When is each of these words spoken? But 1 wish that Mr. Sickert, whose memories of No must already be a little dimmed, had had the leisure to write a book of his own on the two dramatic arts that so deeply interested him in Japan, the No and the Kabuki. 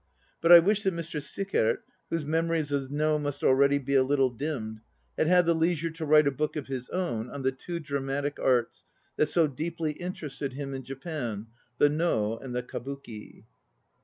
But 0.41 0.49
1 0.49 0.65
wish 0.65 0.81
that 0.81 0.95
Mr. 0.95 1.21
Sickert, 1.21 1.83
whose 2.09 2.25
memories 2.25 2.71
of 2.71 2.89
No 2.89 3.19
must 3.19 3.43
already 3.43 3.77
be 3.77 3.93
a 3.93 4.01
little 4.01 4.31
dimmed, 4.31 4.81
had 5.15 5.27
had 5.27 5.45
the 5.45 5.53
leisure 5.53 5.91
to 5.91 6.05
write 6.07 6.25
a 6.25 6.31
book 6.31 6.55
of 6.55 6.65
his 6.65 6.89
own 6.89 7.29
on 7.29 7.43
the 7.43 7.51
two 7.51 7.79
dramatic 7.79 8.39
arts 8.39 8.83
that 9.17 9.27
so 9.29 9.45
deeply 9.45 9.91
interested 9.91 10.53
him 10.53 10.73
in 10.73 10.81
Japan, 10.81 11.45
the 11.77 11.87
No 11.87 12.39
and 12.39 12.55
the 12.55 12.63
Kabuki. 12.63 13.45